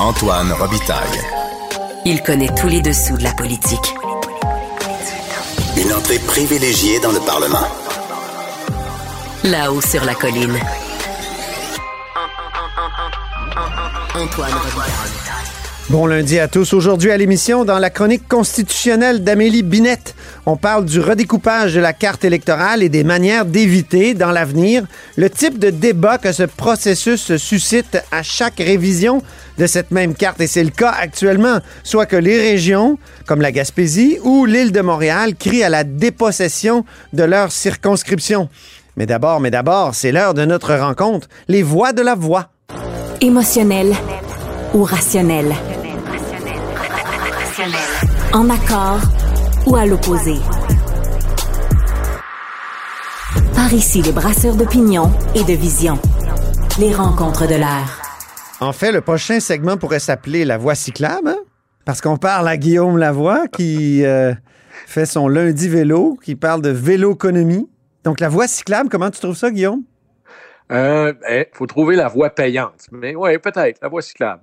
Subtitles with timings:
[0.00, 1.20] Antoine Robitaille.
[2.04, 3.94] Il connaît tous les dessous de la politique.
[5.76, 7.66] Une entrée privilégiée dans le Parlement.
[9.44, 10.58] Là-haut sur la colline.
[14.14, 15.14] Antoine Robitaille.
[15.90, 16.72] Bon lundi à tous.
[16.72, 20.16] Aujourd'hui à l'émission, dans la chronique constitutionnelle d'Amélie Binette,
[20.46, 24.84] on parle du redécoupage de la carte électorale et des manières d'éviter, dans l'avenir,
[25.16, 29.22] le type de débat que ce processus suscite à chaque révision
[29.58, 30.40] de cette même carte.
[30.40, 34.80] Et c'est le cas actuellement, soit que les régions, comme la Gaspésie ou l'île de
[34.80, 38.48] Montréal, crient à la dépossession de leur circonscription.
[38.96, 42.50] Mais d'abord, mais d'abord, c'est l'heure de notre rencontre, les voix de la voix.
[43.20, 43.94] Émotionnel
[44.74, 45.54] ou rationnel?
[48.32, 49.00] En accord
[49.66, 50.34] ou à l'opposé.
[53.54, 55.98] Par ici, les brasseurs d'opinion et de vision.
[56.78, 58.02] Les rencontres de l'air.
[58.60, 61.38] En fait, le prochain segment pourrait s'appeler La Voix cyclable, hein?
[61.84, 64.32] parce qu'on parle à Guillaume Lavoie qui euh,
[64.86, 67.68] fait son lundi vélo, qui parle de véloconomie.
[68.04, 69.82] Donc, la voie cyclable, comment tu trouves ça, Guillaume?
[70.70, 72.86] Il euh, eh, faut trouver la voie payante.
[72.90, 74.42] Mais oui, peut-être, la voie cyclable.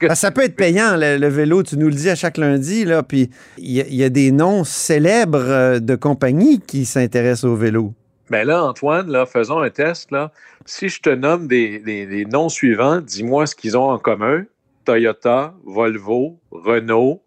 [0.00, 3.02] Ben, ça peut être payant, le, vélo, tu nous le dis à chaque lundi, là,
[3.02, 7.94] puis il y, a des noms célèbres euh, de compagnies qui s'intéressent au vélo.
[8.30, 10.10] Ben là, Antoine, là, faisons un test.
[10.10, 10.30] Là.
[10.66, 14.44] Si je te nomme des, noms suivants, dis-moi ce qu'ils ont en commun.
[14.84, 17.22] Toyota, Volvo, Renault,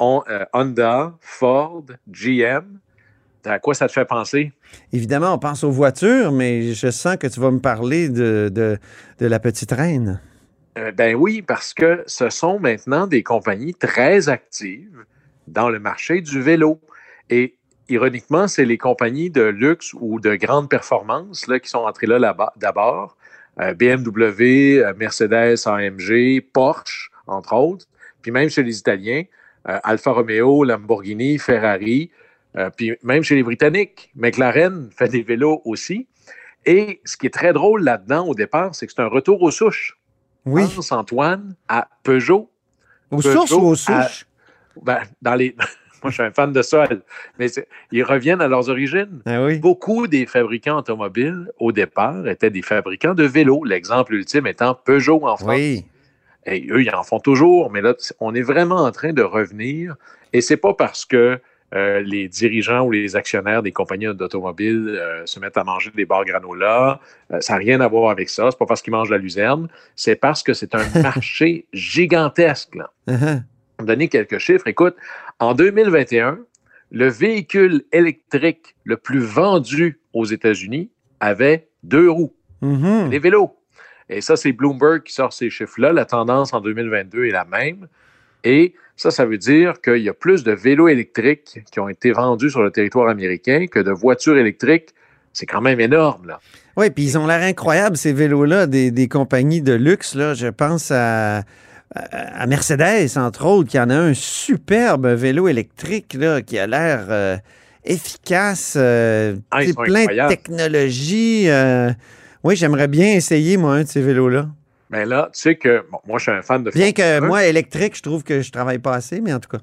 [0.00, 2.78] euh, Honda, Ford, GM.
[3.46, 4.52] À quoi ça te fait penser?
[4.92, 9.26] Évidemment, on pense aux voitures, mais je sens que tu vas me parler de, de,
[9.26, 10.20] la petite reine.
[10.76, 15.04] Euh, ben oui, parce que ce sont maintenant des compagnies très actives
[15.46, 16.80] dans le marché du vélo.
[17.30, 17.54] Et
[17.88, 22.36] ironiquement, c'est les compagnies de luxe ou de grande performance là, qui sont entrées là
[22.56, 23.16] d'abord.
[23.60, 27.86] Euh, BMW, euh, Mercedes, AMG, Porsche, entre autres.
[28.22, 29.22] Puis même chez les Italiens,
[29.64, 32.10] Alfa Romeo, Lamborghini, Ferrari,
[32.76, 36.06] puis même chez les Britanniques, McLaren fait des vélos aussi.
[36.66, 39.50] Et ce qui est très drôle là-dedans au départ, c'est que c'est un retour aux
[39.50, 39.98] souches.
[40.46, 40.62] Oui.
[40.74, 42.50] Pense, Antoine, à Peugeot.
[43.10, 44.26] Aux sources ou aux souches?
[44.82, 45.54] ben, dans les.
[46.02, 46.86] Moi, je suis un fan de ça.
[47.38, 47.46] Mais
[47.90, 49.22] ils reviennent à leurs origines.
[49.24, 49.58] Ah oui.
[49.58, 53.64] Beaucoup des fabricants automobiles, au départ, étaient des fabricants de vélos.
[53.64, 55.48] L'exemple ultime étant Peugeot en France.
[55.48, 55.86] Oui.
[56.44, 57.70] Et eux, ils en font toujours.
[57.70, 59.96] Mais là, on est vraiment en train de revenir.
[60.34, 61.40] Et c'est pas parce que
[61.74, 66.04] euh, les dirigeants ou les actionnaires des compagnies d'automobiles euh, se mettent à manger des
[66.04, 67.00] bars granola.
[67.32, 68.50] Euh, ça n'a rien à voir avec ça.
[68.50, 69.68] C'est pas parce qu'ils mangent la luzerne.
[69.96, 72.76] C'est parce que c'est un marché gigantesque.
[72.76, 72.90] Là.
[73.08, 73.42] Uh-huh.
[73.84, 74.68] Donner quelques chiffres.
[74.68, 74.94] Écoute,
[75.40, 76.38] en 2021,
[76.92, 82.34] le véhicule électrique le plus vendu aux États-Unis avait deux roues.
[82.62, 83.10] Mm-hmm.
[83.10, 83.56] Les vélos.
[84.08, 85.92] Et ça, c'est Bloomberg qui sort ces chiffres-là.
[85.92, 87.88] La tendance en 2022 est la même.
[88.44, 92.12] Et ça, ça veut dire qu'il y a plus de vélos électriques qui ont été
[92.12, 94.90] vendus sur le territoire américain que de voitures électriques.
[95.32, 96.40] C'est quand même énorme, là.
[96.76, 100.14] Oui, puis ils ont l'air incroyables, ces vélos-là, des, compagnies de luxe.
[100.14, 100.34] Là.
[100.34, 101.42] Je pense à,
[101.94, 107.06] à, Mercedes, entre autres, qui en a un superbe vélo électrique là, qui a l'air
[107.10, 107.36] euh,
[107.84, 111.44] efficace, euh, ah, plein de technologie.
[111.48, 111.92] Euh.
[112.42, 114.48] oui, j'aimerais bien essayer, moi, un de ces vélos-là.
[114.90, 117.96] Mais là, tu sais que moi, je suis un fan de Bien que moi, électrique,
[117.96, 119.62] je trouve que je travaille pas assez, mais en tout cas.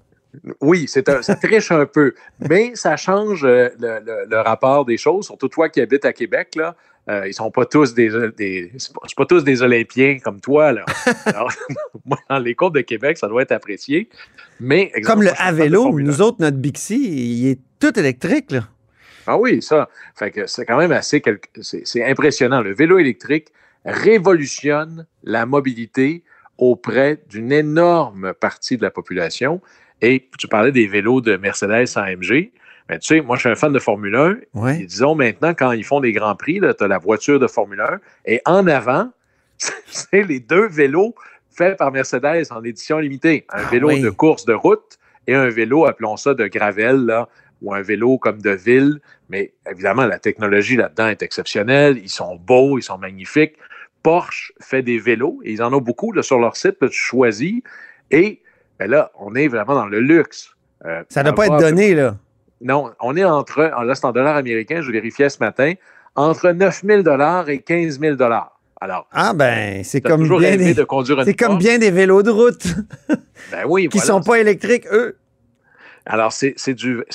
[0.61, 5.25] Oui, c'est ça triche un peu, mais ça change euh, le, rapport des choses.
[5.25, 6.75] Surtout toi qui habites à Québec, là,
[7.09, 8.71] euh, ils sont pas tous des, des
[9.17, 10.71] pas, tous des Olympiens comme toi.
[10.71, 10.85] Là.
[12.05, 14.07] moi, dans les côtes de Québec, ça doit être apprécié.
[14.61, 18.61] Mais comme le à vélo, nous autres, notre Bixi, il est tout électrique là.
[19.27, 19.89] Ah oui, ça.
[20.15, 21.21] Fait que c'est quand même assez
[21.61, 22.61] c'est impressionnant.
[22.61, 23.49] Le vélo électrique,
[23.85, 26.23] révolutionne la mobilité
[26.57, 29.61] auprès d'une énorme partie de la population.
[30.01, 32.51] Et tu parlais des vélos de Mercedes AMG.
[32.89, 34.15] Mais tu sais, moi, je suis un fan de Formule
[34.53, 34.69] 1.
[34.69, 37.81] Et disons maintenant, quand ils font des grands prix, tu as la voiture de Formule
[37.81, 37.99] 1.
[38.25, 39.09] Et en avant,
[39.57, 41.15] c'est les deux vélos
[41.49, 43.45] faits par Mercedes en édition limitée.
[43.49, 44.97] Un ah vélo de course de route
[45.27, 47.29] et un vélo, appelons ça de gravel, là,
[47.61, 48.99] ou un vélo comme de ville.
[49.29, 51.97] Mais évidemment, la technologie là-dedans est exceptionnelle.
[51.97, 53.55] Ils sont beaux, ils sont magnifiques.
[54.03, 57.61] Porsche fait des vélos, et ils en ont beaucoup là, sur leur site, tu choisis,
[58.09, 58.41] et
[58.79, 60.55] ben là, on est vraiment dans le luxe.
[60.85, 62.15] Euh, ça ne doit pas être donné, là.
[62.61, 65.73] Non, on est entre, là, c'est en dollars américains, je vérifiais ce matin,
[66.15, 68.17] entre 9 000 et 15 000
[68.83, 72.65] alors, ah ben, c'est comme, bien des, c'est comme bien des vélos de route.
[73.51, 75.17] ben oui, Qui ne sont pas électriques, eux.
[76.05, 76.55] Alors, c'est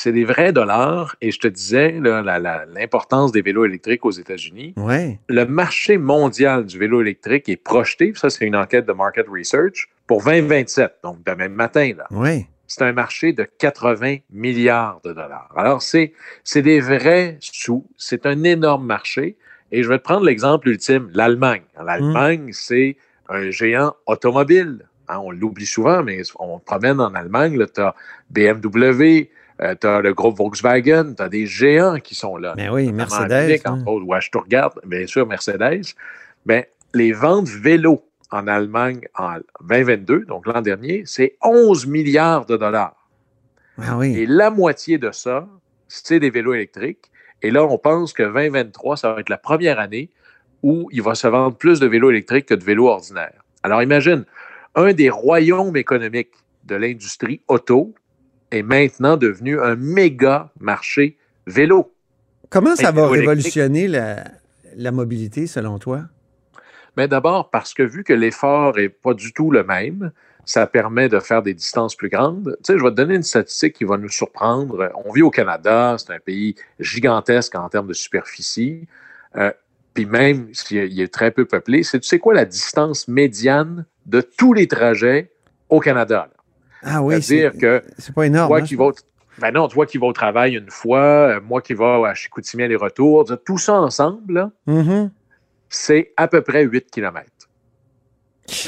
[0.06, 1.16] des vrais dollars.
[1.20, 4.74] Et je te disais l'importance des vélos électriques aux États-Unis.
[4.76, 5.18] Ouais.
[5.28, 9.88] Le marché mondial du vélo électrique est projeté, ça c'est une enquête de Market Research,
[10.06, 11.92] pour 2027, donc demain matin.
[11.96, 12.06] Là.
[12.10, 12.46] Oui.
[12.68, 15.48] C'est un marché de 80 milliards de dollars.
[15.56, 16.12] Alors, c'est
[16.54, 17.86] des vrais sous.
[17.96, 19.36] C'est un énorme marché.
[19.72, 21.62] Et je vais te prendre l'exemple ultime, l'Allemagne.
[21.84, 22.96] L'Allemagne, c'est
[23.28, 24.86] un géant automobile.
[25.08, 27.94] Hein, on l'oublie souvent, mais on promène en Allemagne, tu as
[28.30, 32.54] BMW, tu as le groupe Volkswagen, tu as des géants qui sont là.
[32.56, 33.60] Mais oui, Mercedes.
[33.64, 33.72] Hein.
[33.72, 35.94] Entre autres, je te regarde, bien sûr, Mercedes.
[36.44, 42.56] Mais les ventes vélos en Allemagne en 2022, donc l'an dernier, c'est 11 milliards de
[42.56, 43.08] dollars.
[43.78, 44.16] Ah oui.
[44.16, 45.48] Et la moitié de ça,
[45.88, 47.10] c'est des vélos électriques.
[47.42, 50.10] Et là, on pense que 2023, ça va être la première année
[50.62, 53.44] où il va se vendre plus de vélos électriques que de vélos ordinaires.
[53.62, 54.24] Alors imagine,
[54.76, 56.34] un des royaumes économiques
[56.64, 57.94] de l'industrie auto
[58.50, 61.92] est maintenant devenu un méga marché vélo.
[62.50, 66.02] Comment ça va révolutionner la, mobilité selon toi?
[66.96, 70.12] Mais d'abord parce que vu que l'effort n'est pas du tout le même,
[70.44, 72.56] ça permet de faire des distances plus grandes.
[72.58, 74.92] Tu sais, je vais te donner une statistique qui va nous surprendre.
[75.04, 78.86] On vit au Canada, c'est un pays gigantesque en termes de superficie.
[79.36, 79.50] Euh,
[79.92, 84.20] puis même s'il est très peu peuplé, c'est tu sais quoi la distance médiane de
[84.20, 85.30] tous les trajets
[85.68, 86.28] au Canada?
[86.82, 88.48] Ah oui, que c'est pas énorme.
[88.48, 88.76] Toi hein, qui
[89.38, 92.62] ben non, toi qui vas au travail une fois, euh, moi qui vais à Chicoutimi
[92.62, 95.10] aller-retour, tout ça ensemble, mm-hmm.
[95.68, 97.26] c'est à peu près 8 km.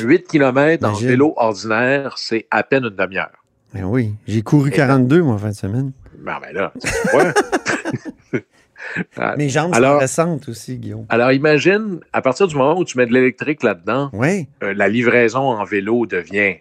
[0.01, 3.45] 8 km en vélo ordinaire, c'est à peine une demi-heure.
[3.73, 5.93] Ben oui, j'ai couru 42 moi en fin de semaine.
[6.19, 6.73] Ben, ben là,
[7.15, 8.43] ouais.
[9.37, 11.07] Mes jambes sont récentes aussi, Guillaume.
[11.09, 14.49] Alors imagine, à partir du moment où tu mets de l'électrique là-dedans, oui.
[14.63, 16.57] Euh, la livraison en vélo devient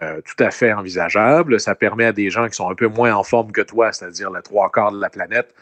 [0.00, 1.60] euh, tout à fait envisageable.
[1.60, 4.30] Ça permet à des gens qui sont un peu moins en forme que toi, c'est-à-dire
[4.30, 5.54] le trois quarts de la planète,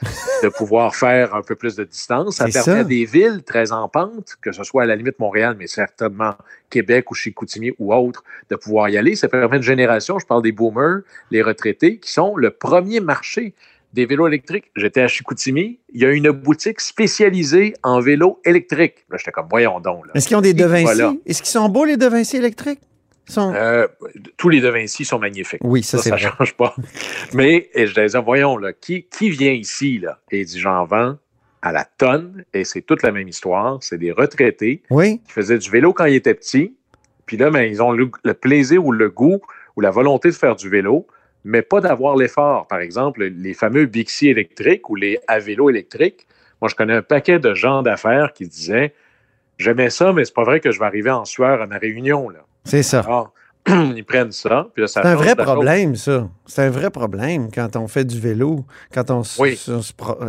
[0.42, 2.36] de pouvoir faire un peu plus de distance.
[2.36, 5.56] Ça permet à des villes très en pente, que ce soit à la limite Montréal,
[5.58, 6.34] mais certainement
[6.68, 9.16] Québec ou Chicoutimi ou autres, de pouvoir y aller.
[9.16, 11.00] Ça permet une génération, je parle des boomers,
[11.32, 13.54] les retraités, qui sont le premier marché
[13.92, 14.70] des vélos électriques.
[14.76, 19.04] J'étais à Chicoutimi, il y a une boutique spécialisée en vélos électriques.
[19.10, 20.04] Là, j'étais comme, voyons donc.
[20.14, 22.80] Est-ce qu'ils ont des De Est-ce qu'ils sont beaux, les De électriques?
[23.38, 23.86] Euh,
[24.36, 25.60] tous les De Vinci sont magnifiques.
[25.62, 26.74] Oui, ça, ça, ça change pas.
[27.34, 29.98] Mais et je disais, voyons, là, qui, qui vient ici?
[29.98, 30.18] Là?
[30.30, 31.16] Et il dit, j'en vends
[31.62, 33.78] à la tonne, et c'est toute la même histoire.
[33.82, 35.20] C'est des retraités oui.
[35.26, 36.74] qui faisaient du vélo quand ils étaient petits.
[37.26, 39.40] Puis là, ben, ils ont le, plaisir ou le goût
[39.76, 41.06] ou la volonté de faire du vélo,
[41.44, 42.66] mais pas d'avoir l'effort.
[42.66, 46.26] Par exemple, les fameux Bixi électriques ou les à vélo électriques.
[46.60, 48.92] Moi, je connais un paquet de gens d'affaires qui disaient
[49.58, 52.30] J'aimais ça, mais c'est pas vrai que je vais arriver en sueur à ma réunion.
[52.30, 52.38] Là.
[52.64, 53.00] C'est ça.
[53.00, 53.34] Alors,
[53.68, 54.68] ils prennent ça.
[54.86, 56.30] c'est un vrai problème, ça.
[56.46, 59.60] C'est un vrai problème quand on fait du vélo, quand on, oui.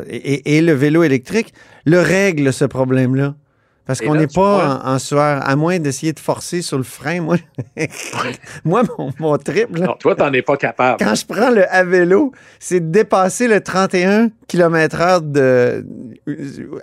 [0.09, 1.53] et, le vélo électrique
[1.85, 3.35] le règle ce problème-là.
[3.91, 7.19] Parce qu'on n'est pas en, sueur, à moins d'essayer de forcer sur le frein.
[7.19, 7.35] Moi,
[8.63, 9.69] moi mon, mon trip.
[9.77, 11.03] non, toi, tu n'en es pas capable.
[11.03, 15.85] Quand je prends le à vélo, c'est de dépasser le 31 km/h de,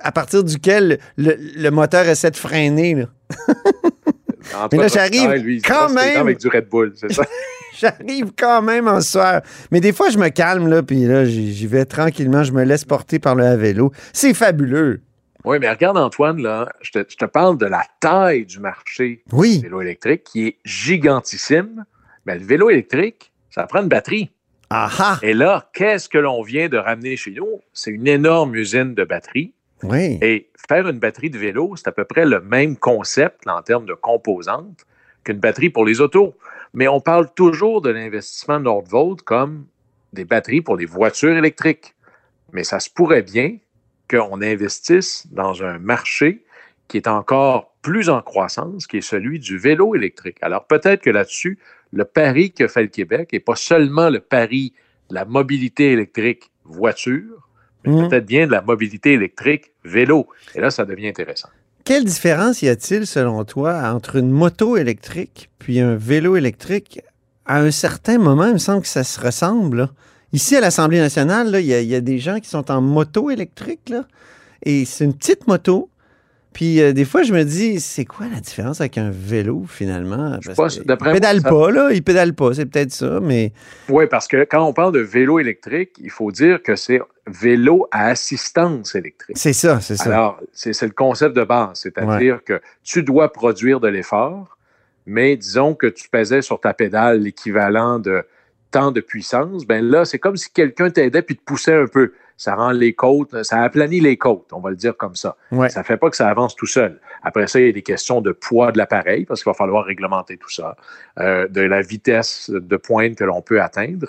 [0.03, 2.95] à partir duquel le, moteur essaie de freiner.
[2.95, 3.05] Là.
[4.71, 6.19] Mais là, j'arrive quand même.
[6.19, 7.23] Avec du Red Bull, c'est ça?
[7.81, 9.41] j'arrive quand même en soir.
[9.71, 12.85] Mais des fois, je me calme, là, puis là, j'y vais tranquillement, je me laisse
[12.85, 13.93] porter par le à vélo.
[14.13, 15.01] C'est fabuleux.
[15.45, 19.81] Oui, mais regarde, Antoine, là, je te, parle de la taille du marché du vélo
[19.81, 21.85] électrique qui est gigantissime.
[22.27, 24.31] Mais le vélo électrique, ça prend une batterie.
[24.71, 25.19] Aha.
[25.23, 27.61] Et là, qu'est-ce que l'on vient de ramener chez nous?
[27.73, 29.55] C'est une énorme usine de batteries.
[29.83, 30.19] Oui.
[30.21, 33.87] Et faire une batterie de vélo, c'est à peu près le même concept en termes
[33.87, 34.85] de composantes
[35.25, 36.35] qu'une batterie pour les autos.
[36.75, 39.67] Mais on parle toujours de l'investissement Nordvolt comme
[40.13, 41.95] des batteries pour des voitures électriques.
[42.53, 43.57] Mais ça se pourrait bien
[44.11, 46.45] qu'on investisse dans un marché
[46.89, 50.39] qui est encore plus en croissance, qui est celui du vélo électrique.
[50.41, 51.59] Alors peut-être que là-dessus,
[51.93, 54.73] le pari que fait le Québec n'est pas seulement le pari
[55.11, 57.49] de la mobilité électrique voiture,
[57.85, 58.09] Mhm.
[58.09, 60.27] peut-être bien de la mobilité électrique vélo.
[60.55, 61.49] Et là, ça devient intéressant.
[61.85, 67.01] Quelle différence y a-t-il, selon toi, entre une moto électrique puis un vélo électrique?
[67.47, 69.89] À un certain moment, il me semble que ça se ressemble.
[70.33, 73.89] Ici, à l'Assemblée nationale, il y, a des gens qui sont en moto électrique.
[73.89, 74.05] Là,
[74.63, 75.91] et c'est une petite moto
[76.59, 80.41] puis euh, des fois, je me dis, c'est quoi la différence avec un vélo finalement?
[80.57, 81.91] Parce il pédale pas, là.
[81.93, 83.53] Il pédale pas, c'est peut-être ça, mais.
[83.89, 87.87] Oui, parce que quand on parle de vélo électrique, il faut dire que c'est vélo
[87.93, 89.37] à assistance électrique.
[89.39, 90.07] C'est ça, c'est ça.
[90.13, 94.59] Alors, c'est le concept de base, c'est-à-dire que tu dois produire de l'effort,
[95.07, 98.25] mais disons que tu pesais sur ta pédale l'équivalent de
[98.71, 102.13] tant de puissance, ben là, c'est comme si quelqu'un t'aidait puis te poussait un peu.
[102.37, 105.37] Ça rend les côtes, ça aplanit les côtes, on va le dire comme ça.
[105.51, 105.69] Ouais.
[105.71, 107.01] Ça ne fait pas que ça avance tout seul.
[107.25, 109.85] Après ça, il y a des questions de poids de l'appareil, parce qu'il va falloir
[109.85, 110.77] réglementer tout ça,
[111.19, 114.07] euh, de la vitesse de pointe que l'on peut atteindre.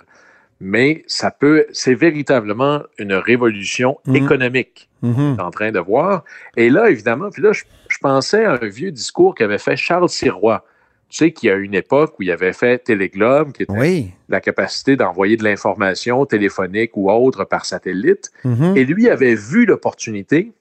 [0.61, 4.15] Mais ça peut, c'est véritablement une révolution Mhm.
[4.17, 5.37] économique Mhm.
[5.39, 6.23] est en train de voir.
[6.57, 10.09] Et là, évidemment, puis là, je, je pensais à un vieux discours qu'avait fait Charles
[10.09, 10.65] Sirois.
[11.09, 14.11] Tu sais qu'il y a une époque où il avait fait Téléglobe, qui était Oui.
[14.29, 18.31] la capacité d'envoyer de l'information téléphonique ou autre par satellite.
[18.43, 18.77] Mhm.
[18.77, 20.51] Et lui avait vu l'opportunité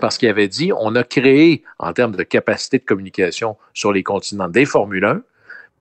[0.00, 4.02] parce qu'il avait dit on a créé, en termes de capacité de communication sur les
[4.02, 5.22] continents, des Formule 1,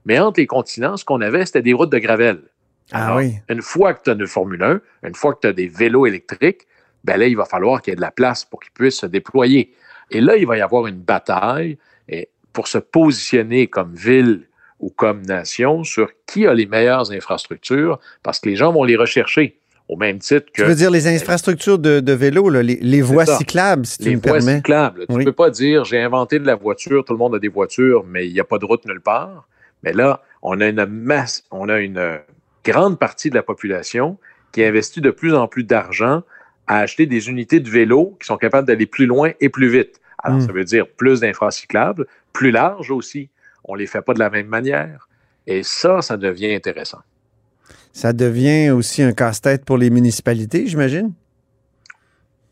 [0.06, 2.40] mais entre les continents, ce qu'on avait, c'était des routes de gravel.
[2.92, 3.34] Ah Alors, oui.
[3.50, 6.06] Une fois que tu as une Formule 1, une fois que tu as des vélos
[6.06, 6.68] électriques,
[7.04, 9.06] ben là, il va falloir qu'il y ait de la place pour qu'ils puissent se
[9.08, 9.74] déployer.
[10.10, 14.42] Et là, il va y avoir une bataille et pour se positionner comme ville
[14.80, 18.96] ou comme nation sur qui a les meilleures infrastructures, parce que les gens vont les
[18.96, 19.58] rechercher
[19.90, 23.02] au même titre que Tu veux dire les infrastructures de, de vélo, là, les, les
[23.02, 23.38] voies ça.
[23.38, 24.56] cyclables, si tu les me voies permets.
[24.58, 25.06] cyclables.
[25.08, 25.26] Tu ne Oui.
[25.26, 28.28] peux pas dire j'ai inventé de la voiture, tout le monde a des voitures, mais
[28.28, 29.48] il n'y a pas de route nulle part.
[29.84, 32.20] Mais là, on a une masse, on a une
[32.66, 34.18] grande partie de la population
[34.54, 36.24] qui investit de plus en plus d'argent
[36.68, 40.00] à acheter des unités de vélo qui sont capables d'aller plus loin et plus vite.
[40.26, 40.42] Alors, Mm.
[40.48, 43.30] ça veut dire plus d'infracyclables, plus larges aussi.
[43.64, 45.08] On ne les fait pas de la même manière.
[45.48, 47.00] Et ça, ça devient intéressant.
[47.94, 51.14] Ça devient aussi un casse-tête pour les municipalités, j'imagine?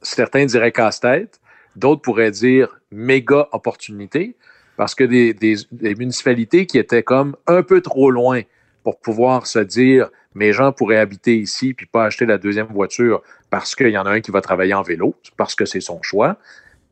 [0.01, 1.39] certains diraient casse-tête,
[1.75, 4.35] d'autres pourraient dire méga opportunité,
[4.77, 8.41] parce que des, des- des municipalités qui étaient comme un peu trop loin
[8.83, 13.21] pour pouvoir se dire mes gens pourraient habiter ici puis pas acheter la deuxième voiture
[13.51, 16.01] parce qu'il y en a un qui va travailler en vélo, parce que c'est son
[16.01, 16.37] choix.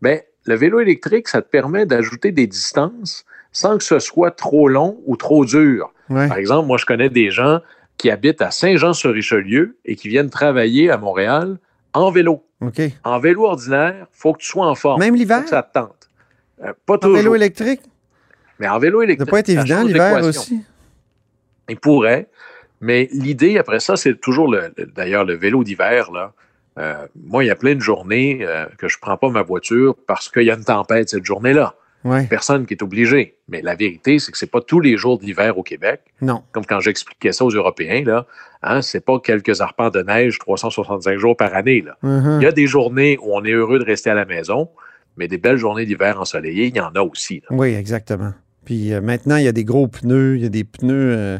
[0.01, 4.67] Mais le vélo électrique, ça te permet d'ajouter des distances sans que ce soit trop
[4.67, 5.91] long ou trop dur.
[6.09, 6.27] Ouais.
[6.27, 7.59] Par exemple, moi, je connais des gens
[7.97, 11.57] qui habitent à Saint-Jean-sur-Richelieu et qui viennent travailler à Montréal
[11.93, 12.43] en vélo.
[13.03, 14.99] En vélo ordinaire, il faut que tu sois en forme.
[14.99, 15.47] Même l'hiver?
[15.47, 16.09] ça te tente.
[16.63, 17.17] Euh, pas En toujours.
[17.17, 17.81] vélo électrique?
[18.59, 19.27] mais en vélo Ça électrique.
[19.29, 20.61] doit pas être ça évident l'hiver aussi.
[21.69, 22.27] Il pourrait.
[22.81, 26.11] Mais l'idée, après ça, c'est toujours, le, le- d'ailleurs, le vélo d'hiver.
[26.11, 26.33] Là.
[26.79, 29.41] Euh, moi, il y a plein de journées euh, que je ne prends pas ma
[29.41, 31.75] voiture parce qu'il y a une tempête cette journée-là.
[32.05, 32.25] Ouais.
[32.27, 33.35] Personne qui est obligé.
[33.49, 36.01] Mais la vérité, c'est que ce n'est pas tous les jours d'hiver au Québec.
[36.21, 36.43] Non.
[36.53, 38.25] Comme quand j'expliquais ça aux Européens, là,
[38.63, 41.81] hein, ce n'est pas quelques arpents de neige 365 jours par année.
[41.81, 41.97] Là.
[42.01, 42.39] Mhm.
[42.39, 44.69] Il y a des journées où on est heureux de rester à la maison,
[45.17, 47.41] mais des belles journées d'hiver ensoleillées, il y en a aussi.
[47.49, 47.57] là.
[47.57, 48.33] Oui, exactement.
[48.63, 51.39] Puis euh, maintenant, il y a des gros pneus, il y a des pneus.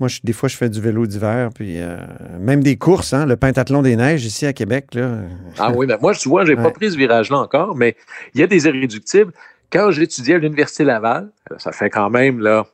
[0.00, 1.96] Moi, je- des fois, je fais du vélo d'hiver, puis euh,
[2.38, 4.94] même des courses, hein, le pentathlon des neiges ici à Québec.
[4.94, 5.18] Là.
[5.58, 6.62] Ah oui, mais moi, tu vois, j'ai Ouais.
[6.62, 7.96] pas pris ce virage-là encore, mais
[8.34, 9.32] il y a des irréductibles.
[9.70, 11.28] Quand j'étudiais à l'Université Laval,
[11.58, 12.64] ça fait quand même là,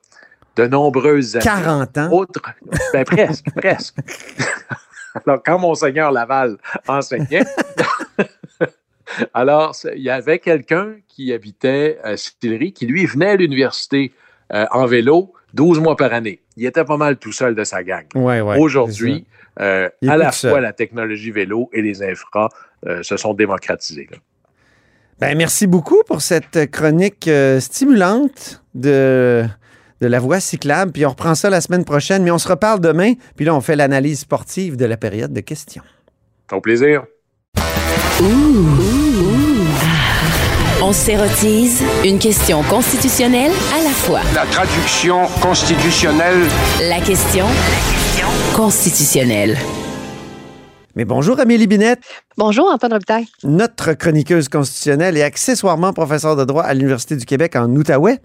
[0.56, 1.44] de nombreuses années.
[1.44, 2.10] 40 ans.
[2.12, 2.40] Autre,
[2.92, 3.96] ben presque, presque.
[5.26, 7.44] Alors, quand Monseigneur Laval enseignait,
[9.34, 14.12] alors, il y avait quelqu'un qui habitait à Sillery qui, lui, venait à l'université
[14.52, 16.40] euh, en vélo 12 mois par année.
[16.56, 18.04] Il était pas mal tout seul de sa gang.
[18.14, 19.24] Ouais, ouais, Aujourd'hui,
[19.60, 20.50] euh, à la seul.
[20.50, 22.48] fois la technologie vélo et les infras
[22.86, 24.08] euh, se sont démocratisés.
[24.10, 24.18] là.
[25.20, 29.44] Ben, merci beaucoup pour cette chronique euh, stimulante de,
[30.00, 30.90] de la voie cyclable.
[30.90, 33.12] Puis on reprend ça la semaine prochaine, mais on se reparle demain.
[33.36, 35.84] Puis là, on fait l'analyse sportive de la période de questions.
[36.52, 37.04] Au plaisir.
[38.20, 39.13] On
[40.94, 44.20] s'érotise une question constitutionnelle à la fois.
[44.34, 46.46] La traduction constitutionnelle
[46.88, 47.46] La question
[48.54, 49.58] constitutionnelle.
[50.96, 52.00] Mais bonjour Amélie Binette,
[52.36, 53.26] Bonjour, Antoine Robitaille.
[53.44, 58.20] notre chroniqueuse constitutionnelle et accessoirement professeure de droit à l'Université du Québec en Outaouais,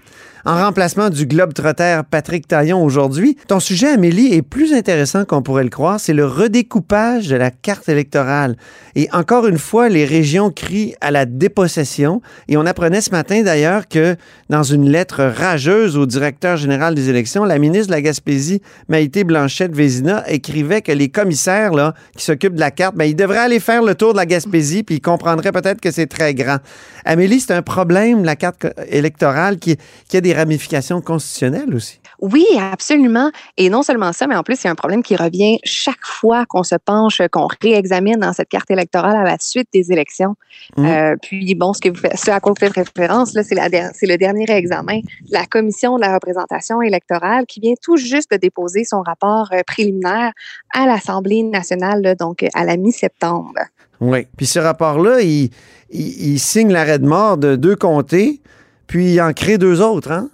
[0.45, 3.37] en remplacement du globe-trotter Patrick Taillon aujourd'hui.
[3.47, 5.99] Ton sujet, Amélie, est plus intéressant qu'on pourrait le croire.
[5.99, 8.55] C'est le redécoupage de la carte électorale.
[8.95, 12.21] Et encore une fois, les régions crient à la dépossession.
[12.47, 14.15] Et on apprenait ce matin d'ailleurs que
[14.49, 19.23] dans une lettre rageuse au directeur général des élections, la ministre de la Gaspésie, Maïté
[19.23, 23.59] Blanchette-Vézina, écrivait que les commissaires là, qui s'occupent de la carte, ben, ils devraient aller
[23.59, 26.57] faire le tour de la Gaspésie, puis ils comprendraient peut-être que c'est très grand.
[27.05, 29.77] Amélie, c'est un problème, la carte électorale, qui,
[30.09, 31.99] qui a des ramifications constitutionnelles aussi.
[32.21, 33.31] Oui, absolument.
[33.57, 36.63] Et non seulement ça, mais en plus, c'est un problème qui revient chaque fois qu'on
[36.63, 40.35] se penche, qu'on réexamine dans cette carte électorale à la suite des élections.
[40.77, 40.85] Mhm.
[40.85, 43.55] Euh, puis, bon, ce, que vous faites, ce à quoi vous faites référence, là, c'est,
[43.55, 48.37] le dernier examen de la Commission de la représentation électorale qui vient tout juste de
[48.37, 50.33] déposer son rapport euh, préliminaire
[50.73, 53.53] à l'Assemblée nationale, là, donc à la mi-septembre.
[54.01, 54.27] Oui.
[54.37, 58.41] Puis ce rapport-là, il, signe l'arrêt de mort de deux comtés,
[58.87, 60.29] puis il en crée deux autres, hein?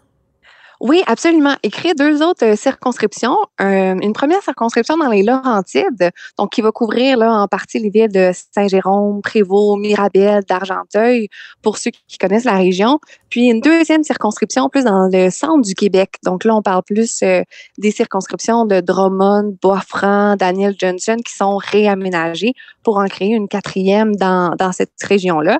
[0.87, 1.55] Oui, absolument.
[1.63, 3.35] Et créer deux autres euh, circonscriptions.
[3.59, 7.89] Euh, une première circonscription dans les Laurentides, donc qui va couvrir là, en partie les
[7.89, 11.29] villes de Saint-Jérôme, Prévost, Mirabel, d'Argenteuil,
[11.63, 12.99] pour ceux qui connaissent la région.
[13.31, 16.17] Puis une deuxième circonscription plus dans le centre du Québec.
[16.23, 17.41] Donc là, on parle plus euh,
[17.79, 24.15] des circonscriptions de Drummond, Boisfranc, Daniel Johnson qui sont réaménagées pour en créer une quatrième
[24.15, 25.59] dans, cette région-là.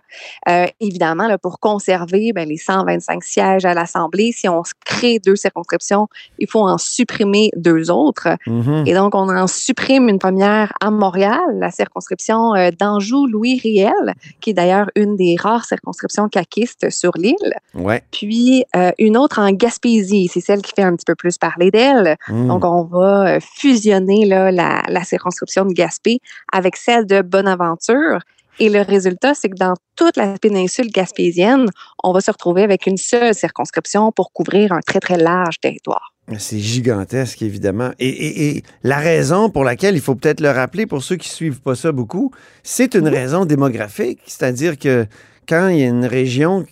[0.80, 6.08] évidemment, là, pour conserver ben, les 125 sièges à l'Assemblée, si on crée deux circonscriptions,
[6.40, 8.30] il faut en supprimer deux autres.
[8.48, 8.84] Mhm.
[8.86, 14.54] Et donc, on en supprime une première à Montréal, la circonscription euh, d'Anjou-Louis-Riel, qui est
[14.54, 17.54] d'ailleurs une des rares circonscriptions caquistes sur l'île.
[17.74, 18.04] Ouais.
[18.12, 21.72] Puis, euh, une autre en Gaspésie, c'est celle qui fait un petit peu plus parler
[21.72, 22.16] d'elle.
[22.30, 22.48] Mhm.
[22.48, 26.20] Donc, on va euh, fusionner là, la, la circonscription de Gaspé
[26.52, 28.20] avec celle de Bonaventure.
[28.60, 31.68] Et le résultat, c'est que dans toute la péninsule gaspésienne,
[32.04, 36.14] on va se retrouver avec une seule circonscription pour couvrir un très, très large territoire.
[36.40, 37.92] C'est gigantesque, évidemment.
[38.00, 41.62] Et, la raison pour laquelle, il faut peut-être le rappeler pour ceux qui ne suivent
[41.62, 42.32] pas ça beaucoup,
[42.64, 45.06] c'est une raison démographique, c'est-à-dire que
[45.48, 46.66] quand il y a une région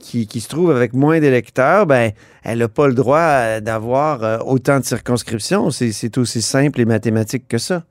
[0.00, 2.10] qui, qui, se trouve avec moins d'électeurs, ben,
[2.42, 5.70] elle n'a pas le droit d'avoir euh, autant de circonscriptions.
[5.70, 7.84] C'est aussi simple et mathématique que ça.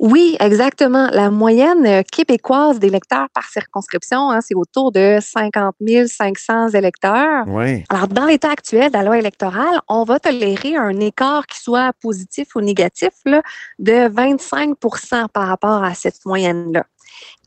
[0.00, 1.08] Oui, exactement.
[1.12, 5.74] La moyenne euh, québécoise d'électeurs par circonscription, hein, c'est autour de 50
[6.06, 7.44] 500 électeurs.
[7.46, 7.84] Oui.
[7.88, 11.92] Alors, dans l'état actuel de la loi électorale, on va tolérer un écart qui soit
[12.00, 13.42] positif ou négatif là,
[13.78, 16.84] de 25% par rapport à cette moyenne-là.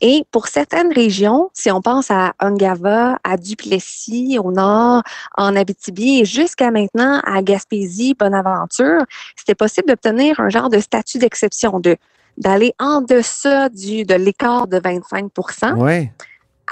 [0.00, 5.02] Et pour certaines régions, si on pense à Ungava, à Duplessis, au nord,
[5.36, 9.04] en Abitibi et jusqu'à maintenant à Gaspésie, Bonaventure,
[9.36, 11.96] c'était possible d'obtenir un genre de statut d'exception, de
[12.38, 15.30] d'aller en deçà du, de l'écart de 25
[15.76, 16.10] Oui.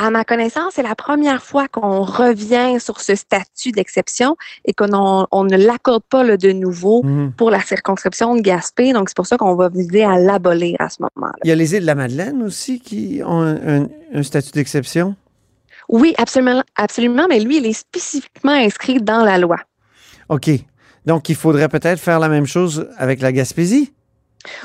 [0.00, 5.26] À ma connaissance, c'est la première fois qu'on revient sur ce statut d'exception et qu'on
[5.28, 7.32] on ne l'accorde pas le de nouveau mhm.
[7.32, 8.92] pour la circonscription de Gaspé.
[8.92, 11.38] Donc, c'est pour ça qu'on va viser à l'abolir à ce moment-là.
[11.42, 15.16] Il y a les îles de la Madeleine aussi qui ont un, statut d'exception?
[15.88, 19.56] Oui, absolument, absolument, mais lui, il est spécifiquement inscrit dans la loi.
[20.28, 20.48] OK.
[21.06, 23.92] Donc, il faudrait peut-être faire la même chose avec la Gaspésie?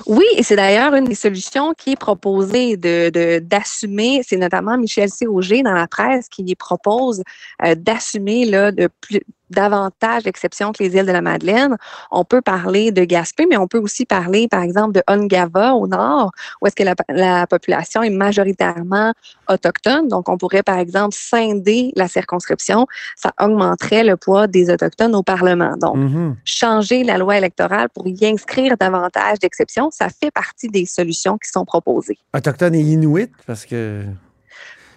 [0.06, 5.28] Oui, et c'est d'ailleurs une des solutions qui est proposée d'assumer, c'est notamment Michel C.
[5.28, 7.24] Auger dans la presse qui propose
[7.66, 9.22] euh, d'assumer là, de plus,
[9.54, 11.78] davantage d'exceptions que les îles de la Madeleine.
[12.12, 15.88] On peut parler de Gaspé, mais on peut aussi parler, par exemple, de Ungava au
[15.88, 19.14] nord, où est-ce que la, population est majoritairement
[19.50, 20.08] autochtone.
[20.08, 22.88] Donc, on pourrait, par exemple, scinder la circonscription.
[23.16, 25.76] Ça augmenterait le poids des Autochtones au Parlement.
[25.78, 26.36] Donc, mm-hmm.
[26.46, 31.50] changer la loi électorale pour y inscrire davantage d'exceptions, ça fait partie des solutions qui
[31.50, 32.18] sont proposées.
[32.34, 34.04] Autochtones et Inuits, parce que...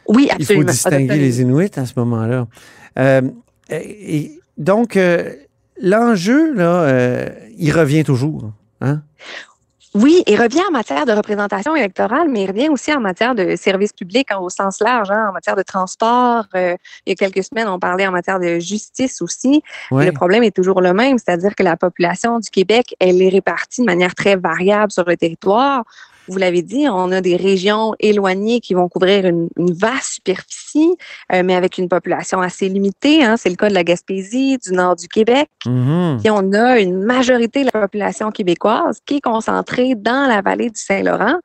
[0.08, 0.62] Oui, absolument.
[0.62, 2.46] Il faut distinguer les Inuits à ce moment-là.
[2.98, 3.22] Euh,
[3.70, 5.32] et, donc, euh,
[5.80, 8.50] l'enjeu, là, euh, il revient toujours.
[8.80, 9.02] Hein?
[9.94, 13.56] Oui, il revient en matière de représentation électorale, mais il revient aussi en matière de
[13.56, 16.44] services publics au sens large, hein, en matière de transport.
[16.54, 19.62] Euh, il y a quelques semaines, on parlait en matière de justice aussi.
[19.90, 23.80] Le problème est toujours le même, c'est-à-dire que la population du Québec, elle est répartie
[23.80, 25.84] de manière très variable sur le territoire
[26.28, 30.96] vous l'avez dit, on a des régions éloignées qui vont couvrir une, vaste superficie,
[31.32, 33.24] euh, mais avec une population assez limitée.
[33.24, 33.36] Hein.
[33.36, 35.48] C'est le cas de la Gaspésie, du nord du Québec.
[35.64, 36.26] Mm-hmm.
[36.26, 40.70] Et on a une majorité de la population québécoise qui est concentrée dans la vallée
[40.70, 41.36] du Saint-Laurent.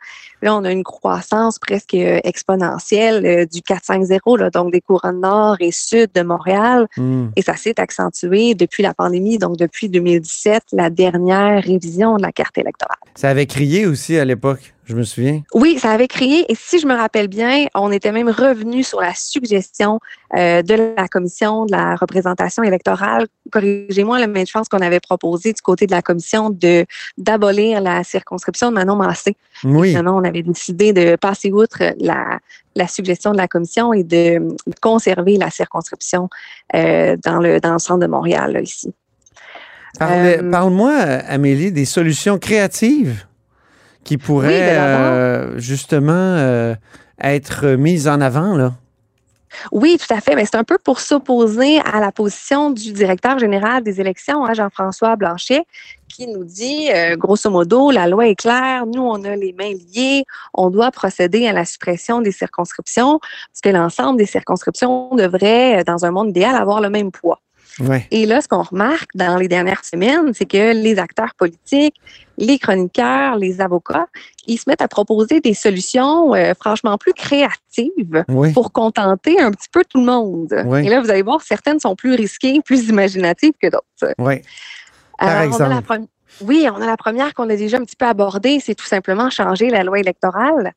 [0.41, 5.71] Là, on a une croissance presque exponentielle euh, du 4-5-0, donc des couronnes nord et
[5.71, 6.87] sud de Montréal.
[6.97, 7.27] Mm.
[7.35, 12.31] Et ça s'est accentué depuis la pandémie, donc depuis 2017, la dernière révision de la
[12.31, 12.97] carte électorale.
[13.15, 15.41] Ça avait crié aussi à l'époque je me souviens.
[15.53, 16.45] Oui, ça avait crié.
[16.51, 19.99] Et si je me rappelle bien, on était même revenu sur la suggestion
[20.35, 23.27] euh, de la commission de la représentation électorale.
[23.51, 26.85] Corrigez-moi, mais je pense qu'on avait proposé du côté de la commission de
[27.17, 29.35] d'abolir la circonscription de Manon Massé.
[29.63, 29.89] Oui.
[29.89, 32.39] Finalement, on avait décidé de passer outre la,
[32.75, 34.39] la suggestion de la commission et de,
[34.81, 36.29] conserver la circonscription
[36.75, 38.93] euh, dans, le, dans le centre de Montréal, ici.
[40.01, 43.25] Euh, parle-moi, Amélie, des solutions créatives
[44.03, 46.75] qui pourrait euh, justement euh,
[47.21, 48.73] être mise en avant, là.
[49.73, 50.35] Oui, tout à fait.
[50.35, 54.53] Mais c'est un peu pour s'opposer à la position du directeur général des élections, hein,
[54.53, 55.65] Jean-François Blanchet,
[56.07, 59.73] qui nous dit, euh, grosso modo, la loi est claire, nous, on a les mains
[59.93, 65.83] liées, on doit procéder à la suppression des circonscriptions, parce que l'ensemble des circonscriptions devrait,
[65.83, 67.41] dans un monde idéal, avoir le même poids.
[67.79, 68.05] Ouais.
[68.11, 71.95] Et là, ce qu'on remarque dans les dernières semaines, c'est que les acteurs politiques,
[72.41, 74.07] les chroniqueurs, les avocats,
[74.47, 79.69] ils se mettent à proposer des solutions euh, franchement plus créatives pour contenter un petit
[79.71, 80.51] peu tout le monde.
[80.83, 84.15] Et là, vous allez voir, certaines sont plus risquées, plus imaginatives que d'autres.
[84.17, 84.41] Oui.
[85.19, 86.01] Par exemple.
[86.41, 89.29] oui, on a la première qu'on a déjà un petit peu abordée, c'est tout simplement
[89.29, 90.73] changer la loi électorale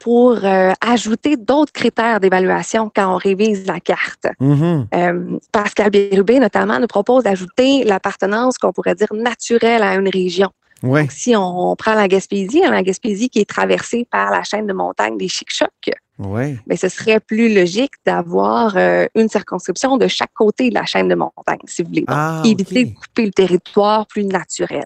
[0.00, 4.26] pour euh, ajouter d'autres critères d'évaluation quand on révise la carte.
[4.40, 4.86] Mm-hmm.
[4.94, 10.50] Euh, Pascal Bérubé, notamment, nous propose d'ajouter l'appartenance qu'on pourrait dire naturelle à une région.
[10.84, 14.66] Donc, si on prend la Gaspésie, hein, la Gaspésie qui est traversée par la chaîne
[14.66, 20.32] de montagne des Chic-Chocs, ben, ce serait plus logique d'avoir euh, une circonscription de chaque
[20.32, 22.04] côté de la chaîne de montagne, si vous voulez.
[22.06, 24.84] Ah, éviter de couper le territoire plus naturel.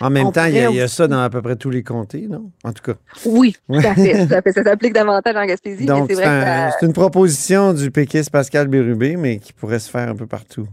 [0.00, 2.50] En même temps, il y, a, ça dans à peu près tous les comtés, non?
[2.64, 2.98] En tout cas.
[3.26, 4.52] Oui, tout à fait.
[4.52, 5.84] Ça s'applique davantage en Gaspésie.
[5.84, 10.26] Donc, c'est une proposition du péquiste Pascal Bérubé, mais qui pourrait se faire un peu
[10.26, 10.66] partout.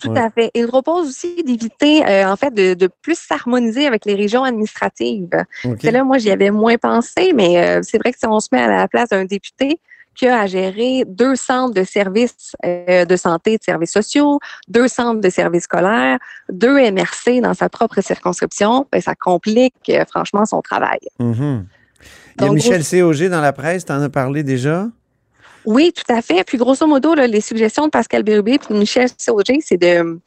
[0.00, 0.50] Tout à fait.
[0.54, 5.44] Il propose aussi d'éviter, euh, en fait, de, plus s'harmoniser avec les régions administratives.
[5.82, 8.60] Là, moi, j'y avais moins pensé, mais euh, c'est vrai que si on se met
[8.60, 9.80] à la place d'un député,
[10.18, 14.40] qui a à gérer deux centres de services euh, de santé et de services sociaux,
[14.66, 16.18] deux centres de services scolaires,
[16.50, 20.98] deux MRC dans sa propre circonscription, ben, ça complique euh, franchement son travail.
[21.20, 21.64] Mm-hmm.
[22.40, 24.88] Il y a Michel Cog dans la presse, tu en as parlé déjà?
[25.68, 26.44] Oui, tout à fait.
[26.44, 30.18] Puis grosso modo, les suggestions de Pascal Bérubé et de Michel Cog, c'est de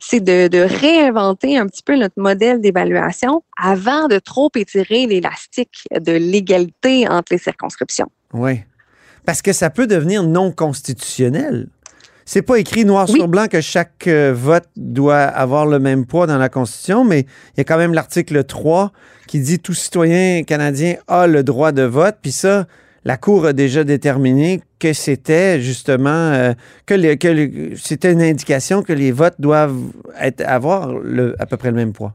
[0.00, 5.86] c'est de, de, réinventer un petit peu notre modèle d'évaluation avant de trop étirer l'élastique
[5.94, 8.10] de l'égalité entre les circonscriptions.
[8.32, 8.62] Oui.
[9.24, 11.68] Parce que ça peut devenir non constitutionnel.
[12.24, 16.26] C'est pas écrit noir sur blanc que chaque euh, vote doit avoir le même poids
[16.26, 18.90] dans la Constitution, mais il y a quand même l'article 3
[19.28, 22.16] qui dit tout citoyen canadien a le droit de vote.
[22.22, 22.66] Puis ça,
[23.04, 26.52] la Cour a déjà déterminé que c'était justement euh,
[26.86, 29.78] que, que c'était une indication que les votes doivent
[30.20, 30.90] être, avoir
[31.38, 32.14] à peu près le même poids.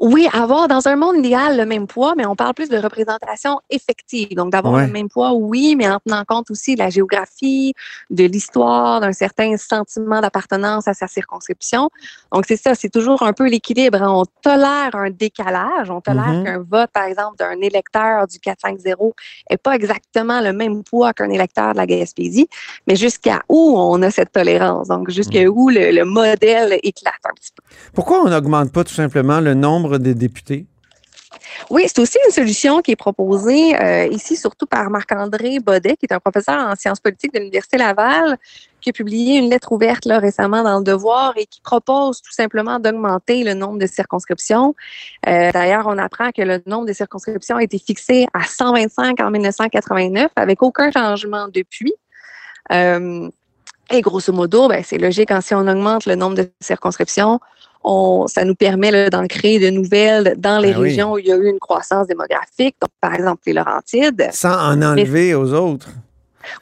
[0.00, 3.60] Oui, avoir dans un monde idéal le même poids, mais on parle plus de représentation
[3.70, 4.34] effective.
[4.34, 7.74] Donc, d'avoir le même poids, oui, mais en tenant compte aussi de la géographie,
[8.10, 11.90] de l'histoire, d'un certain sentiment d'appartenance à sa circonscription.
[12.32, 13.98] Donc, c'est ça, c'est toujours un peu l'équilibre.
[14.00, 15.90] On tolère un décalage.
[15.90, 16.44] On tolère mm-hmm.
[16.44, 19.12] qu'un vote, par exemple, d'un électeur du 4-5-0
[19.50, 22.48] n'est pas exactement le même poids qu'un électeur de la Gaspésie,
[22.86, 24.88] mais jusqu'à où on a cette tolérance?
[24.88, 25.48] Donc, jusqu'à mm.
[25.48, 27.62] où le, le modèle éclate un petit peu.
[27.94, 30.66] Pourquoi on n'augmente pas tout simplement le nombre des députés?
[31.70, 36.06] Oui, c'est aussi une solution qui est proposée euh, ici, surtout par Marc-André Baudet, qui
[36.06, 38.36] est un professeur en sciences politiques de l'Université Laval,
[38.80, 42.78] qui a publié une lettre ouverte récemment dans le Devoir et qui propose tout simplement
[42.78, 44.74] d'augmenter le nombre de circonscriptions.
[45.26, 49.30] Euh, d'ailleurs, on apprend que le nombre de circonscriptions a été fixé à 125 en
[49.30, 51.94] 1989, avec aucun changement depuis.
[52.72, 53.28] Euh,
[53.90, 57.38] et grosso modo, ben, c'est logique, hein, si on augmente le nombre de circonscriptions,
[58.28, 61.36] ça nous permet d'en créer de nouvelles dans les ben régions où il y a
[61.36, 64.28] eu une croissance démographique, donc par exemple les Laurentides.
[64.32, 65.88] Sans en enlever aux autres.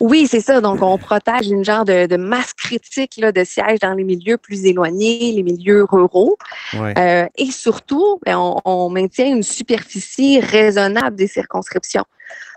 [0.00, 0.60] Oui, c'est ça.
[0.60, 4.64] Donc, on protège une genre de, masse critique là, de sièges dans les milieux plus
[4.64, 6.36] éloignés, les milieux ruraux.
[6.74, 12.04] Euh, et surtout, ben, on, maintient une superficie raisonnable des circonscriptions.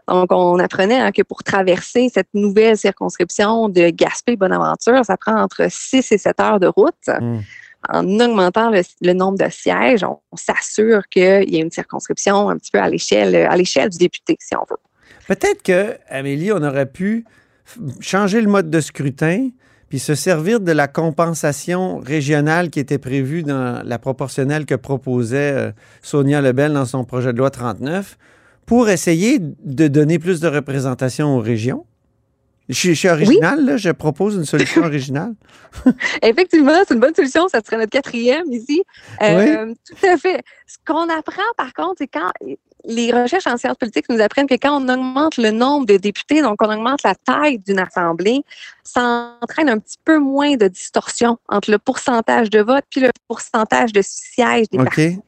[0.08, 5.66] Donc, on apprenait hein, que pour traverser cette nouvelle circonscription de Gaspé-Bonaventure, ça prend entre
[5.68, 6.94] 6 et 7 heures de route.
[7.08, 7.40] Hmm
[7.90, 12.72] en augmentant le, nombre de sièges, on, s'assure qu'il y a une circonscription un petit
[12.72, 14.78] peu à l'échelle, à l'échelle du député, si on veut.
[15.28, 17.26] Peut-être que, Amélie, on aurait pu
[18.00, 19.50] changer le mode de scrutin
[19.90, 25.54] puis se servir de la compensation régionale qui était prévue dans la proportionnelle que proposait
[25.54, 25.72] euh,
[26.02, 28.18] Sonia Lebel dans son projet de loi 39
[28.66, 31.86] pour essayer de donner plus de représentation aux régions.
[32.68, 35.36] Je, suis original, là, je propose une solution originale.
[36.24, 37.48] Effectivement, c'est une bonne solution.
[37.48, 38.84] Ça serait notre quatrième ici.
[39.22, 40.44] Euh, tout à fait.
[40.66, 42.32] Ce qu'on apprend, par contre, c'est quand
[42.88, 46.42] les recherches en sciences politiques nous apprennent que quand on augmente le nombre de députés,
[46.42, 48.44] donc on augmente la taille d'une assemblée,
[48.84, 53.10] ça entraîne un petit peu moins de distorsion entre le pourcentage de vote puis le
[53.28, 55.20] pourcentage de sièges des partis.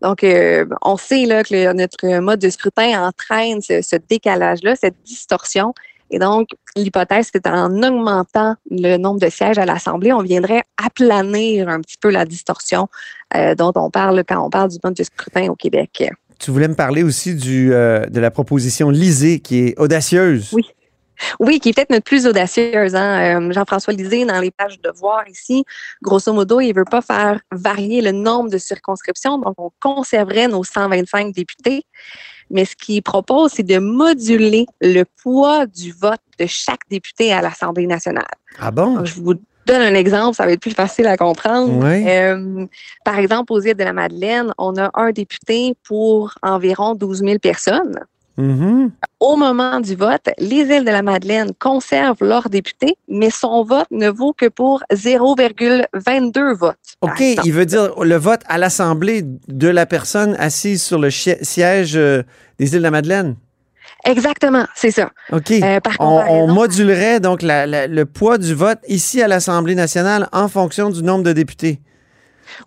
[0.00, 5.74] Donc, euh, on sait là, que notre mode de scrutin entraîne ce décalage-là, cette distorsion.
[6.10, 11.68] Et donc, l'hypothèse, c'est en augmentant le nombre de sièges à l'Assemblée, on viendrait aplanir
[11.68, 12.88] un petit peu la distorsion
[13.34, 16.10] euh, dont on parle quand on parle du mode de scrutin au Québec.
[16.38, 20.50] Tu voulais me parler aussi du, euh, de la proposition Lisée, qui est audacieuse.
[20.52, 20.64] Oui.
[21.40, 22.94] Oui, qui est peut-être notre plus audacieuse.
[22.94, 23.40] Hein?
[23.40, 25.64] Euh, Jean-François Lisée, dans les pages de voir ici,
[26.00, 30.46] grosso modo, il ne veut pas faire varier le nombre de circonscriptions, donc on conserverait
[30.46, 31.82] nos 125 députés.
[32.50, 37.42] Mais ce qu'il propose, c'est de moduler le poids du vote de chaque député à
[37.42, 38.24] l'Assemblée nationale.
[38.58, 39.04] Ah bon?
[39.04, 39.34] je vous
[39.66, 41.70] donne un exemple, ça va être plus facile à comprendre.
[41.84, 42.08] Oui.
[42.08, 42.66] Euh,
[43.04, 47.38] par exemple, aux îles de la Madeleine, on a un député pour environ 12 000
[47.38, 48.00] personnes.
[48.38, 48.92] Mhm.
[49.20, 53.88] Au moment du vote, les îles de la Madeleine conservent leur député, mais son vote
[53.90, 56.76] ne vaut que pour 0,22 votes.
[57.00, 61.96] OK, il veut dire le vote à l'Assemblée de la personne assise sur le siège
[61.96, 62.22] euh,
[62.58, 63.36] des îles de la Madeleine.
[64.04, 65.10] Exactement, c'est ça.
[65.32, 65.50] OK.
[65.50, 69.74] Euh, par on, on modulerait donc la- la- le poids du vote ici à l'Assemblée
[69.74, 71.80] nationale en fonction du nombre de députés.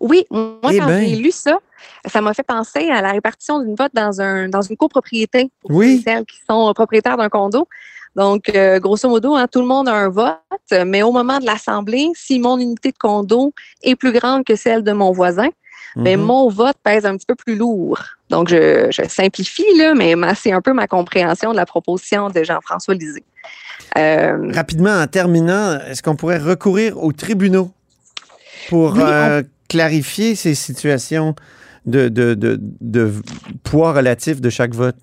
[0.00, 1.06] Oui, moi, Eh quand ben.
[1.08, 1.58] j'ai lu ça,
[2.06, 5.70] ça m'a fait penser à la répartition d'une vote dans, un, dans une copropriété pour
[5.72, 6.02] Oui.
[6.04, 7.68] celles qui sont propriétaires d'un condo.
[8.14, 10.36] Donc, euh, grosso modo, hein, tout le monde a un vote,
[10.86, 14.82] mais au moment de l'Assemblée, si mon unité de condo est plus grande que celle
[14.82, 15.48] de mon voisin,
[15.96, 16.26] ben, Mhm.
[16.26, 17.98] mon vote pèse un petit peu plus lourd.
[18.30, 22.28] Donc, je, je simplifie, là, mais ma- c'est un peu ma compréhension de la proposition
[22.30, 23.24] de Jean-François Lisée.
[23.98, 27.70] Euh, Rapidement, en terminant, est-ce qu'on pourrait recourir aux tribunaux
[28.70, 31.34] pour Oui, on- euh, clarifier ces situations
[31.86, 33.12] de, de, de, de
[33.64, 34.96] poids relatif de chaque vote?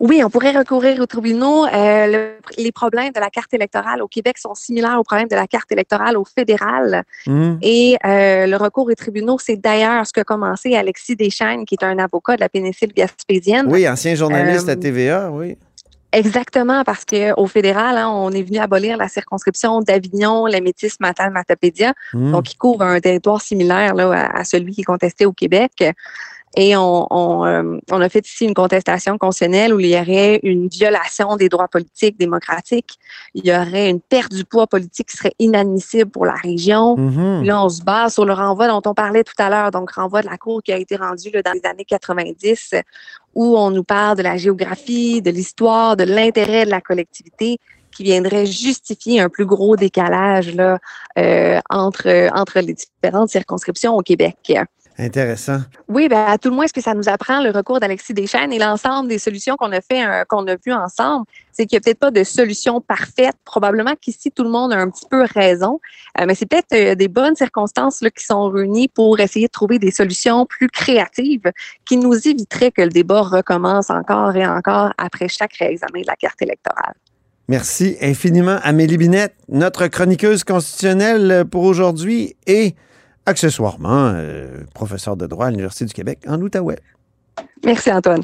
[0.00, 1.66] Oui, on pourrait recourir aux tribunaux.
[1.66, 5.36] Euh, le- les problèmes de la carte électorale au Québec sont similaires aux problèmes de
[5.36, 7.02] la carte électorale au fédéral.
[7.26, 7.58] Mhm.
[7.60, 11.84] Et euh, le recours aux tribunaux, c'est d'ailleurs ce qu'a commencé Alexis Deschaines, qui est
[11.84, 13.66] un avocat de la péninsule gaspésienne.
[13.68, 15.58] Oui, ancien journaliste Euh, à TVA, oui.
[16.12, 21.30] Exactement, parce qu'au fédéral, hein, on est venu abolir la circonscription d'Avignon, la métis matal
[21.32, 22.32] matapédia Mhm.
[22.32, 25.84] donc qui couvre un territoire similaire là, à, à celui qui est contesté au Québec.
[26.58, 30.40] Et on, on, euh, on a fait ici une contestation constitutionnelle où il y aurait
[30.42, 32.98] une violation des droits politiques démocratiques.
[33.34, 36.96] Il y aurait une perte du poids politique qui serait inadmissible pour la région.
[36.96, 37.44] Mhm.
[37.44, 40.22] Là, on se base sur le renvoi dont on parlait tout à l'heure, donc renvoi
[40.22, 42.74] de la Cour qui a été rendu là, dans les années 90,
[43.36, 47.58] où on nous parle de la géographie, de l'histoire, de l'intérêt de la collectivité
[47.94, 50.78] qui viendrait justifier un plus gros décalage là,
[51.18, 54.54] euh, entre, entre les différentes circonscriptions au Québec.
[54.98, 55.58] Intéressant.
[55.88, 58.50] Oui, ben, à tout le moins, ce que ça nous apprend, le recours d'Alexis Deschaines
[58.50, 61.80] et l'ensemble des solutions qu'on a fait, euh, qu'on a vues ensemble, c'est qu'il n'y
[61.80, 63.34] a peut-être pas de solution parfaite.
[63.44, 65.80] Probablement qu'ici, tout le monde a un petit peu raison,
[66.18, 69.52] Euh, mais c'est peut-être euh, des bonnes circonstances là, qui sont réunies pour essayer de
[69.52, 71.52] trouver des solutions plus créatives
[71.84, 76.16] qui nous éviteraient que le débat recommence encore et encore après chaque réexamen de la
[76.16, 76.94] carte électorale.
[77.48, 82.74] Merci infiniment, Amélie Binette, notre chroniqueuse constitutionnelle pour aujourd'hui et
[83.26, 86.78] accessoirement euh, professeure de droit à l'Université du Québec en Outaouais.
[87.64, 88.22] Merci, Antoine.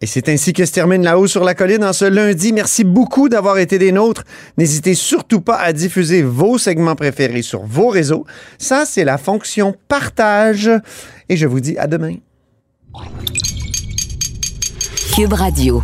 [0.00, 2.52] Et c'est ainsi que se termine La Haut sur la colline en ce lundi.
[2.52, 4.24] Merci beaucoup d'avoir été des nôtres.
[4.58, 8.26] N'hésitez surtout pas à diffuser vos segments préférés sur vos réseaux.
[8.58, 10.70] Ça, c'est la fonction partage.
[11.28, 12.16] Et je vous dis à demain.
[15.14, 15.82] Cube Radio.